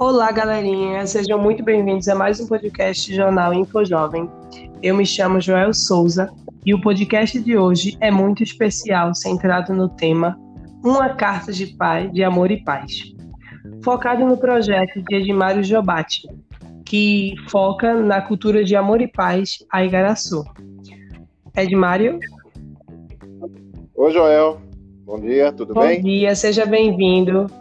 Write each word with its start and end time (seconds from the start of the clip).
Olá, 0.00 0.32
galerinha. 0.32 1.06
Sejam 1.06 1.38
muito 1.38 1.62
bem-vindos 1.62 2.08
a 2.08 2.14
mais 2.14 2.40
um 2.40 2.46
podcast 2.46 3.14
Jornal 3.14 3.52
Info 3.52 3.84
Jovem. 3.84 4.30
Eu 4.82 4.96
me 4.96 5.04
chamo 5.04 5.42
Joel 5.42 5.74
Souza 5.74 6.30
e 6.64 6.72
o 6.72 6.80
podcast 6.80 7.38
de 7.38 7.58
hoje 7.58 7.98
é 8.00 8.10
muito 8.10 8.42
especial, 8.42 9.14
centrado 9.14 9.74
no 9.74 9.90
tema 9.90 10.40
Uma 10.82 11.10
Carta 11.10 11.52
de 11.52 11.66
Pai, 11.66 12.08
de 12.08 12.24
Amor 12.24 12.50
e 12.50 12.64
Paz, 12.64 13.12
focado 13.84 14.24
no 14.24 14.38
projeto 14.38 15.02
de 15.02 15.16
Edmário 15.16 15.62
Jobati, 15.62 16.26
que 16.86 17.34
foca 17.50 17.94
na 17.94 18.22
cultura 18.22 18.64
de 18.64 18.74
amor 18.74 19.02
e 19.02 19.06
paz 19.06 19.58
a 19.70 19.84
Igaraçu. 19.84 20.42
Edmário? 21.54 22.18
Oi, 23.94 24.10
Joel. 24.12 24.62
Bom 25.04 25.20
dia, 25.20 25.52
tudo 25.52 25.74
Bom 25.74 25.82
bem? 25.82 25.98
Bom 25.98 26.08
dia, 26.08 26.34
seja 26.34 26.64
bem-vindo. 26.64 27.59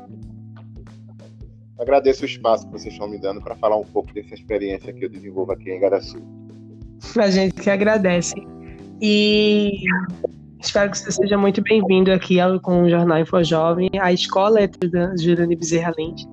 Agradeço 1.80 2.24
o 2.24 2.26
espaço 2.26 2.66
que 2.66 2.74
vocês 2.74 2.94
estão 2.94 3.08
me 3.08 3.18
dando 3.18 3.42
para 3.42 3.56
falar 3.56 3.78
um 3.78 3.86
pouco 3.86 4.14
dessa 4.14 4.34
experiência 4.34 4.92
que 4.92 5.06
eu 5.06 5.10
desenvolvo 5.10 5.54
aqui 5.54 5.72
em 5.72 5.78
Igaraçu. 5.78 6.22
A 7.18 7.30
gente 7.30 7.62
que 7.62 7.70
agradece. 7.70 8.36
E 9.02 9.72
espero 10.60 10.92
que 10.92 10.98
você 10.98 11.12
seja 11.12 11.38
muito 11.38 11.62
bem-vindo 11.62 12.12
aqui 12.12 12.36
com 12.62 12.84
o 12.84 12.90
Jornal 12.90 13.20
Info 13.20 13.42
Jovem, 13.44 13.90
a 14.02 14.12
escola 14.12 14.60
é 14.60 14.68
da 14.68 15.16
Jurani 15.16 15.56
Bezerra 15.56 15.94
Lente. 15.98 16.28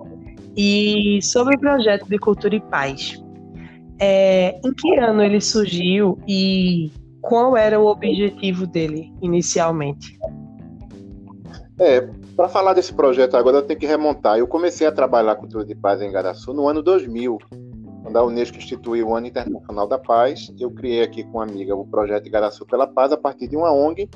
E 0.57 1.21
sobre 1.23 1.55
o 1.55 1.61
projeto 1.61 2.09
de 2.09 2.19
Cultura 2.19 2.57
e 2.57 2.61
Paz. 2.61 3.23
É, 4.01 4.59
em 4.65 4.75
que 4.75 4.99
ano 4.99 5.23
ele 5.23 5.41
surgiu 5.41 6.19
e 6.27 6.91
qual 7.23 7.57
era 7.57 7.79
o 7.79 7.87
objetivo 7.87 8.67
dele 8.67 9.13
inicialmente? 9.23 10.16
É, 11.79 12.01
para 12.35 12.49
falar 12.49 12.73
desse 12.73 12.95
projeto 12.95 13.37
agora 13.37 13.59
eu 13.59 13.63
tenho 13.63 13.79
que 13.79 13.87
remontar. 13.87 14.39
Eu 14.39 14.47
comecei 14.47 14.87
a 14.87 14.93
trabalhar 14.93 15.33
a 15.33 15.37
cultura 15.37 15.65
de 15.65 15.75
paz 15.75 16.01
em 16.01 16.09
Igaraçu 16.09 16.53
no 16.55 16.67
ano 16.67 16.83
2000, 16.83 17.39
quando 18.03 18.17
a 18.17 18.25
Unesco 18.25 18.57
instituiu 18.57 19.09
o 19.09 19.15
Ano 19.15 19.27
Internacional 19.27 19.87
da 19.87 19.99
Paz. 19.99 20.53
Eu 20.59 20.71
criei 20.71 21.03
aqui 21.03 21.23
com 21.25 21.39
uma 21.39 21.45
amiga 21.45 21.75
o 21.75 21.87
projeto 21.87 22.27
Igaraçu 22.27 22.65
pela 22.65 22.87
Paz 22.87 23.13
a 23.13 23.17
partir 23.17 23.47
de 23.49 23.57
uma 23.57 23.73
ONG 23.73 24.09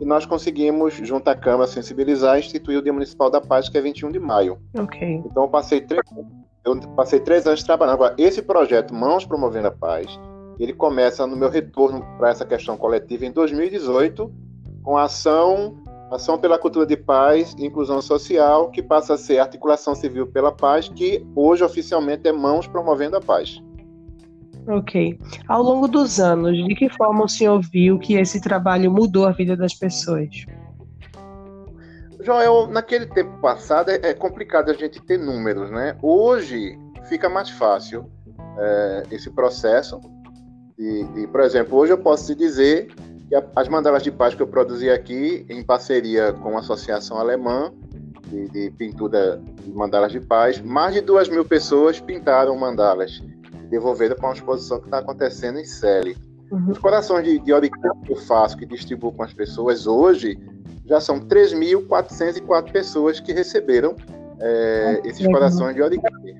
e 0.00 0.04
nós 0.04 0.24
conseguimos, 0.24 0.94
junto 0.94 1.28
à 1.28 1.34
Câmara, 1.34 1.66
sensibilizar 1.66 2.36
e 2.36 2.40
instituir 2.40 2.78
o 2.78 2.82
Dia 2.82 2.92
Municipal 2.92 3.30
da 3.30 3.40
Paz, 3.40 3.68
que 3.68 3.76
é 3.76 3.80
21 3.80 4.10
de 4.10 4.18
maio. 4.18 4.58
Ok. 4.76 5.22
Então 5.26 5.44
eu 5.44 5.48
passei 5.48 5.80
três, 5.80 6.02
eu 6.64 6.80
passei 6.96 7.20
três 7.20 7.46
anos 7.46 7.62
trabalhando. 7.62 7.94
Agora, 7.94 8.14
esse 8.16 8.40
projeto 8.40 8.94
Mãos 8.94 9.26
Promovendo 9.26 9.68
a 9.68 9.70
Paz, 9.70 10.06
ele 10.58 10.72
começa 10.72 11.26
no 11.26 11.36
meu 11.36 11.50
retorno 11.50 12.04
para 12.16 12.30
essa 12.30 12.44
questão 12.44 12.76
coletiva 12.76 13.26
em 13.26 13.30
2018, 13.30 14.32
com 14.82 14.96
a 14.96 15.04
ação 15.04 15.81
Ação 16.12 16.38
pela 16.38 16.58
Cultura 16.58 16.84
de 16.84 16.96
Paz 16.96 17.54
e 17.58 17.64
Inclusão 17.64 18.02
Social, 18.02 18.70
que 18.70 18.82
passa 18.82 19.14
a 19.14 19.18
ser 19.18 19.38
Articulação 19.38 19.94
Civil 19.94 20.26
pela 20.26 20.52
Paz, 20.52 20.88
que 20.88 21.26
hoje 21.34 21.64
oficialmente 21.64 22.28
é 22.28 22.32
Mãos 22.32 22.66
Promovendo 22.66 23.16
a 23.16 23.20
Paz. 23.20 23.62
Ok. 24.68 25.18
Ao 25.48 25.62
longo 25.62 25.88
dos 25.88 26.20
anos, 26.20 26.56
de 26.56 26.74
que 26.74 26.88
forma 26.90 27.24
o 27.24 27.28
senhor 27.28 27.60
viu 27.62 27.98
que 27.98 28.14
esse 28.14 28.40
trabalho 28.40 28.92
mudou 28.92 29.26
a 29.26 29.32
vida 29.32 29.56
das 29.56 29.74
pessoas? 29.74 30.28
Joel, 32.20 32.68
naquele 32.68 33.06
tempo 33.06 33.40
passado 33.40 33.90
é 33.90 34.12
complicado 34.12 34.70
a 34.70 34.74
gente 34.74 35.00
ter 35.02 35.18
números, 35.18 35.70
né? 35.70 35.96
Hoje 36.02 36.78
fica 37.08 37.28
mais 37.28 37.50
fácil 37.50 38.08
é, 38.58 39.02
esse 39.10 39.30
processo. 39.30 39.98
De, 40.78 41.04
de, 41.14 41.26
por 41.26 41.40
exemplo, 41.40 41.78
hoje 41.78 41.92
eu 41.92 41.98
posso 41.98 42.26
te 42.26 42.38
dizer 42.38 42.94
que 43.32 43.46
as 43.56 43.68
mandalas 43.68 44.02
de 44.02 44.10
paz 44.10 44.34
que 44.34 44.42
eu 44.42 44.46
produzi 44.46 44.90
aqui, 44.90 45.46
em 45.48 45.62
parceria 45.62 46.34
com 46.34 46.54
a 46.56 46.60
Associação 46.60 47.16
Alemã 47.16 47.72
de, 48.26 48.48
de 48.48 48.70
Pintura 48.72 49.40
de 49.62 49.72
Mandalas 49.72 50.12
de 50.12 50.20
Paz, 50.20 50.60
mais 50.60 50.92
de 50.92 51.00
duas 51.00 51.30
mil 51.30 51.42
pessoas 51.42 51.98
pintaram 51.98 52.54
mandalas 52.58 53.22
devolvidas 53.70 54.18
para 54.18 54.28
uma 54.28 54.34
exposição 54.34 54.78
que 54.78 54.84
está 54.84 54.98
acontecendo 54.98 55.58
em 55.58 55.64
Celi. 55.64 56.14
Uhum. 56.50 56.72
Os 56.72 56.78
corações 56.78 57.24
de, 57.24 57.38
de 57.38 57.52
origami 57.54 58.04
que 58.04 58.12
eu 58.12 58.16
faço, 58.16 58.54
que 58.58 58.66
distribuo 58.66 59.12
com 59.12 59.22
as 59.22 59.32
pessoas 59.32 59.86
hoje, 59.86 60.38
já 60.84 61.00
são 61.00 61.18
3.404 61.18 62.70
pessoas 62.70 63.18
que 63.18 63.32
receberam 63.32 63.96
é, 64.40 65.00
esses 65.04 65.26
corações 65.26 65.74
de 65.74 65.80
origami. 65.80 66.36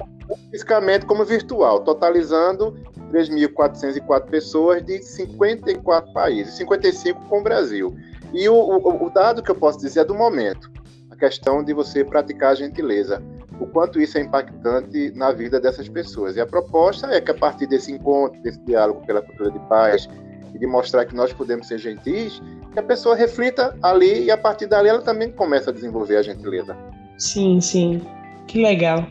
Fisicamente 0.51 1.07
como 1.07 1.25
virtual, 1.25 1.81
totalizando 1.81 2.77
3.404 3.13 4.27
pessoas 4.27 4.85
de 4.85 5.03
54 5.03 6.13
países, 6.13 6.55
55 6.55 7.21
com 7.27 7.41
o 7.41 7.43
Brasil. 7.43 7.95
E 8.33 8.49
o, 8.49 8.55
o, 8.55 9.07
o, 9.07 9.11
dado 9.11 9.43
que 9.43 9.51
eu 9.51 9.55
posso 9.55 9.79
dizer 9.79 10.01
é 10.01 10.05
do 10.05 10.15
momento, 10.15 10.71
a 11.11 11.17
questão 11.17 11.63
de 11.63 11.75
você 11.75 12.05
praticar 12.05 12.53
a 12.53 12.55
gentileza, 12.55 13.23
o 13.61 13.67
quanto 13.67 14.01
isso 14.01 14.17
é 14.17 14.23
impactante 14.23 15.13
na 15.15 15.31
vida 15.31 15.61
dessas 15.61 15.89
pessoas. 15.89 16.37
E 16.37 16.41
a 16.41 16.47
proposta 16.47 17.09
é 17.09 17.21
que 17.21 17.31
a 17.31 17.35
partir 17.35 17.67
desse 17.67 17.93
encontro, 17.93 18.41
desse 18.43 18.59
diálogo 18.61 19.05
pela 19.07 19.21
cultura 19.21 19.51
de 19.51 19.59
paz, 19.69 20.09
e 20.55 20.59
de 20.59 20.67
mostrar 20.67 21.05
que 21.05 21.15
nós 21.15 21.33
podemos 21.33 21.67
ser 21.67 21.79
gentis, 21.79 22.41
que 22.73 22.79
a 22.79 22.83
pessoa 22.83 23.15
reflita 23.15 23.77
ali 23.83 24.25
e 24.25 24.31
a 24.31 24.37
partir 24.37 24.67
dali 24.67 24.89
ela 24.89 25.03
também 25.03 25.31
começa 25.31 25.71
a 25.71 25.73
desenvolver 25.73 26.17
a 26.17 26.23
gentileza. 26.23 26.77
Sim, 27.19 27.61
sim. 27.61 28.03
Que 28.47 28.63
legal. 28.63 29.07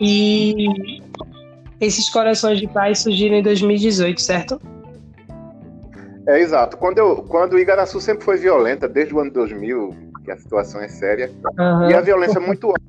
E 0.00 0.93
esses 1.80 2.08
corações 2.08 2.58
de 2.58 2.66
paz 2.66 3.00
surgiram 3.00 3.36
em 3.36 3.42
2018, 3.42 4.20
certo? 4.20 4.60
É, 6.26 6.40
exato. 6.40 6.76
Quando, 6.76 6.98
eu, 6.98 7.22
quando 7.22 7.54
o 7.54 7.58
Igaraçu 7.58 8.00
sempre 8.00 8.24
foi 8.24 8.36
violenta, 8.36 8.88
desde 8.88 9.14
o 9.14 9.20
ano 9.20 9.30
2000, 9.30 9.94
que 10.24 10.30
a 10.30 10.36
situação 10.36 10.80
é 10.80 10.88
séria, 10.88 11.30
uhum. 11.58 11.90
e 11.90 11.94
a 11.94 12.00
violência 12.00 12.38
é 12.38 12.40
muito 12.40 12.68
alta. 12.68 12.82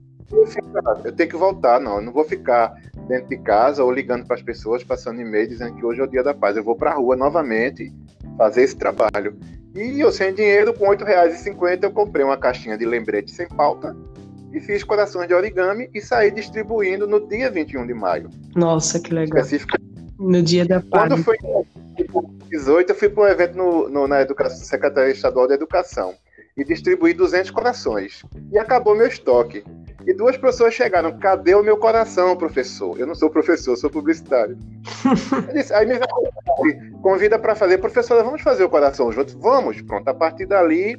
Eu 1.04 1.12
tenho 1.12 1.30
que 1.30 1.36
voltar, 1.36 1.80
não. 1.80 1.98
Eu 1.98 2.02
não 2.02 2.14
vou 2.14 2.24
ficar 2.24 2.74
dentro 3.08 3.30
de 3.30 3.38
casa 3.38 3.84
ou 3.84 3.92
ligando 3.92 4.26
para 4.26 4.36
as 4.36 4.42
pessoas, 4.42 4.84
passando 4.84 5.22
e-mail 5.22 5.48
dizendo 5.48 5.76
que 5.76 5.86
hoje 5.86 6.02
é 6.02 6.04
o 6.04 6.08
dia 6.08 6.24
da 6.24 6.34
paz. 6.34 6.56
Eu 6.56 6.64
vou 6.64 6.76
para 6.76 6.92
a 6.92 6.96
rua 6.96 7.16
novamente 7.16 7.94
fazer 8.38 8.64
esse 8.64 8.76
trabalho. 8.76 9.38
E 9.76 10.00
eu 10.00 10.12
sem 10.12 10.34
dinheiro, 10.34 10.74
com 10.74 10.90
R$ 10.90 10.98
8,50, 10.98 11.84
eu 11.84 11.92
comprei 11.92 12.26
uma 12.26 12.38
caixinha 12.38 12.78
de 12.78 12.86
lembrete 12.86 13.32
sem 13.32 13.48
pauta 13.48 13.96
e 14.54 14.60
fiz 14.60 14.84
corações 14.84 15.28
de 15.28 15.34
origami 15.34 15.90
e 15.94 16.02
saí 16.02 16.32
distribuindo 16.32 17.08
no 17.08 17.28
dia 17.28 17.50
21 17.52 17.88
de 17.88 17.94
maio. 17.94 18.30
Nossa, 18.56 19.00
que 19.00 19.14
legal. 19.14 19.44
No 20.18 20.42
dia 20.42 20.66
da. 20.66 20.82
Quando 20.82 21.18
foi 21.18 21.36
em 21.44 22.50
18, 22.50 22.90
eu 22.90 22.96
fui 22.96 23.10
para 23.10 23.24
um 23.24 23.28
evento 23.28 23.58
no, 23.58 23.90
no, 23.90 24.08
na 24.08 24.22
educação, 24.22 24.58
Secretaria 24.58 25.12
Estadual 25.12 25.48
de 25.48 25.54
Educação 25.54 26.14
e 26.58 26.64
distribuí 26.64 27.14
200 27.14 27.52
corações. 27.52 28.24
E 28.52 28.58
acabou 28.58 28.96
meu 28.96 29.08
estoque. 29.08 29.64
E 30.08 30.14
duas 30.14 30.38
pessoas 30.38 30.74
chegaram, 30.74 31.18
cadê 31.18 31.56
o 31.56 31.64
meu 31.64 31.78
coração, 31.78 32.38
professor? 32.38 32.98
Eu 33.00 33.08
não 33.08 33.16
sou 33.16 33.30
professor, 33.30 33.76
sou 33.76 33.90
publicitário. 33.90 34.58
disse, 35.52 35.74
aí 35.74 35.86
me 35.88 36.00
convida 37.02 37.40
para 37.40 37.56
fazer, 37.56 37.80
professora, 37.80 38.24
vamos 38.24 38.42
fazer 38.42 38.64
o 38.64 38.70
coração 38.70 39.12
juntos? 39.12 39.34
Vamos, 39.34 39.82
pronto. 39.82 40.08
A 40.08 40.14
partir 40.14 40.46
dali, 40.46 40.96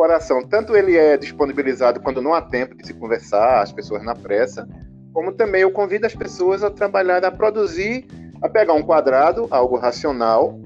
coração, 0.00 0.42
tanto 0.42 0.74
ele 0.74 0.96
é 0.96 1.14
disponibilizado 1.14 2.00
quando 2.00 2.22
não 2.22 2.32
há 2.32 2.40
tempo 2.40 2.74
de 2.74 2.86
se 2.86 2.94
conversar, 2.94 3.60
as 3.60 3.70
pessoas 3.70 4.02
na 4.02 4.14
pressa, 4.14 4.66
como 5.12 5.30
também 5.30 5.60
eu 5.60 5.70
convido 5.70 6.06
as 6.06 6.14
pessoas 6.14 6.64
a 6.64 6.70
trabalhar, 6.70 7.22
a 7.22 7.30
produzir, 7.30 8.06
a 8.40 8.48
pegar 8.48 8.72
um 8.72 8.82
quadrado, 8.82 9.46
algo 9.50 9.76
racional, 9.76 10.58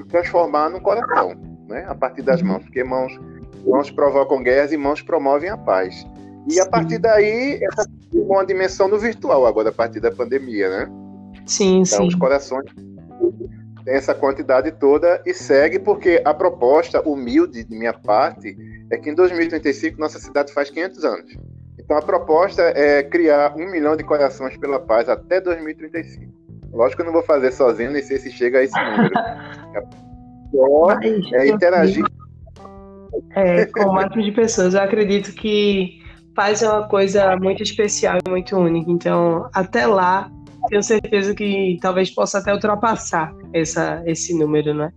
e 0.00 0.04
transformar 0.08 0.68
num 0.68 0.80
coração, 0.80 1.32
né? 1.68 1.86
a 1.86 1.94
partir 1.94 2.22
das 2.22 2.42
mãos, 2.42 2.64
porque 2.64 2.82
mãos, 2.82 3.12
mãos 3.64 3.88
provocam 3.88 4.42
guerras 4.42 4.72
e 4.72 4.76
mãos 4.76 5.00
promovem 5.00 5.48
a 5.48 5.56
paz. 5.56 6.04
E 6.50 6.58
a 6.58 6.68
partir 6.68 6.98
daí, 6.98 7.60
essa 7.62 7.88
uma 8.12 8.44
dimensão 8.44 8.88
no 8.88 8.98
virtual 8.98 9.46
agora, 9.46 9.68
a 9.68 9.72
partir 9.72 10.00
da 10.00 10.10
pandemia, 10.10 10.68
né? 10.68 10.92
Sim, 11.46 11.82
então, 11.82 11.98
sim. 11.98 12.08
os 12.08 12.16
corações 12.16 12.68
tem 13.84 13.94
essa 13.94 14.14
quantidade 14.14 14.70
toda 14.72 15.20
e 15.26 15.34
segue 15.34 15.78
porque 15.78 16.22
a 16.24 16.32
proposta 16.32 17.06
humilde 17.06 17.64
de 17.64 17.76
minha 17.76 17.92
parte 17.92 18.56
é 18.90 18.96
que 18.96 19.10
em 19.10 19.14
2035 19.14 19.98
nossa 19.98 20.18
cidade 20.18 20.52
faz 20.52 20.70
500 20.70 21.04
anos. 21.04 21.36
Então 21.78 21.96
a 21.96 22.02
proposta 22.02 22.62
é 22.62 23.02
criar 23.02 23.54
um 23.56 23.70
milhão 23.70 23.96
de 23.96 24.04
corações 24.04 24.56
pela 24.56 24.78
paz 24.78 25.08
até 25.08 25.40
2035. 25.40 26.32
Lógico 26.72 26.96
que 26.96 27.02
eu 27.02 27.06
não 27.06 27.12
vou 27.12 27.22
fazer 27.22 27.52
sozinho, 27.52 27.90
nem 27.90 28.02
sei 28.02 28.18
se 28.18 28.30
chega 28.30 28.58
a 28.58 28.62
esse 28.62 28.78
número. 28.78 29.12
é, 31.34 31.42
é 31.42 31.48
interagir. 31.48 32.04
É, 33.34 33.66
com 33.66 33.84
o 33.84 33.92
máximo 33.92 34.22
de 34.22 34.32
pessoas. 34.32 34.74
Eu 34.74 34.80
acredito 34.80 35.32
que 35.32 36.00
paz 36.34 36.62
é 36.62 36.68
uma 36.68 36.88
coisa 36.88 37.36
muito 37.36 37.62
especial 37.62 38.18
e 38.24 38.30
muito 38.30 38.56
única. 38.56 38.90
Então, 38.90 39.50
até 39.52 39.86
lá, 39.86 40.30
tenho 40.68 40.82
certeza 40.82 41.34
que 41.34 41.78
talvez 41.80 42.10
possa 42.10 42.38
até 42.38 42.52
ultrapassar 42.52 43.34
essa, 43.52 44.02
esse 44.06 44.36
número, 44.38 44.74
né? 44.74 44.92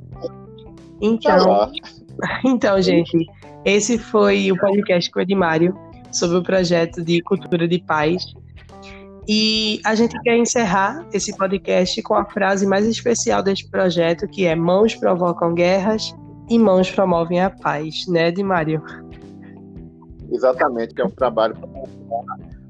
Então, 1.02 1.72
então, 2.46 2.82
gente, 2.82 3.26
esse 3.64 3.98
foi 3.98 4.52
o 4.52 4.58
podcast 4.58 5.10
com 5.12 5.20
o 5.20 5.22
Edmário 5.22 5.78
sobre 6.12 6.38
o 6.38 6.44
projeto 6.44 7.04
de 7.04 7.22
cultura 7.22 7.68
de 7.68 7.80
paz. 7.80 8.24
E 9.28 9.82
a 9.84 9.96
gente 9.96 10.20
quer 10.22 10.38
encerrar 10.38 11.04
esse 11.12 11.36
podcast 11.36 12.00
com 12.04 12.14
a 12.14 12.26
frase 12.26 12.66
mais 12.68 12.88
especial 12.88 13.42
deste 13.42 13.68
projeto, 13.70 14.28
que 14.28 14.46
é 14.46 14.56
mãos 14.56 14.94
provocam 14.96 15.54
guerras 15.54 16.16
e 16.48 16.60
mãos 16.60 16.92
promovem 16.92 17.42
a 17.42 17.50
paz, 17.50 18.06
né, 18.08 18.28
Edmário? 18.28 18.84
Exatamente, 20.32 20.94
que 20.94 21.02
é 21.02 21.06
um 21.06 21.10
trabalho 21.10 21.56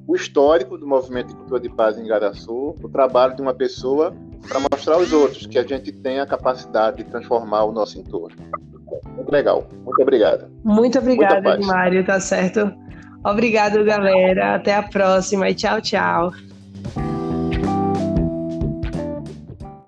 o 0.07 0.15
histórico 0.15 0.77
do 0.77 0.87
movimento 0.87 1.29
de 1.29 1.35
cultura 1.35 1.59
de 1.59 1.69
paz 1.69 1.97
em 1.97 2.05
Garaçu, 2.05 2.75
o 2.81 2.89
trabalho 2.89 3.35
de 3.35 3.41
uma 3.41 3.53
pessoa 3.53 4.15
para 4.47 4.59
mostrar 4.59 4.95
aos 4.95 5.11
outros 5.11 5.47
que 5.47 5.57
a 5.57 5.63
gente 5.63 5.91
tem 5.91 6.19
a 6.19 6.25
capacidade 6.25 6.97
de 6.97 7.05
transformar 7.05 7.63
o 7.63 7.71
nosso 7.71 7.97
entorno. 7.99 8.35
Muito 9.15 9.31
legal. 9.31 9.67
Muito 9.83 10.01
obrigado. 10.01 10.47
Muito 10.63 10.99
obrigada, 10.99 11.59
Mário, 11.59 12.05
tá 12.05 12.19
certo? 12.19 12.71
Obrigado, 13.23 13.83
galera. 13.83 14.55
Até 14.55 14.75
a 14.75 14.83
próxima 14.83 15.49
e 15.49 15.55
tchau, 15.55 15.81
tchau. 15.81 16.31